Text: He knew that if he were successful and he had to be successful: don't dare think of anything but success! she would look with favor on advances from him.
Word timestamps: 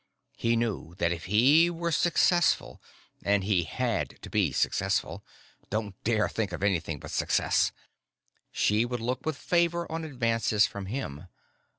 He 0.35 0.55
knew 0.55 0.95
that 0.97 1.11
if 1.11 1.25
he 1.25 1.69
were 1.69 1.91
successful 1.91 2.81
and 3.23 3.43
he 3.43 3.65
had 3.65 4.19
to 4.23 4.31
be 4.31 4.51
successful: 4.51 5.23
don't 5.69 5.93
dare 6.03 6.27
think 6.27 6.51
of 6.53 6.63
anything 6.63 6.97
but 6.99 7.11
success! 7.11 7.71
she 8.51 8.83
would 8.83 8.99
look 8.99 9.23
with 9.27 9.37
favor 9.37 9.85
on 9.91 10.03
advances 10.03 10.65
from 10.65 10.87
him. 10.87 11.27